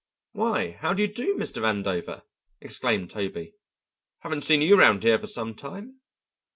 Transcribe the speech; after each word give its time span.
"Why, 0.31 0.71
how 0.79 0.95
do 0.95 1.03
you 1.03 1.07
do, 1.07 1.35
Mr. 1.35 1.61
Vandover?" 1.61 2.23
exclaimed 2.59 3.11
Toby. 3.11 3.53
"Haven't 4.21 4.41
seen 4.41 4.63
you 4.63 4.79
round 4.79 5.03
here 5.03 5.19
for 5.19 5.27
some 5.27 5.53
time." 5.53 5.99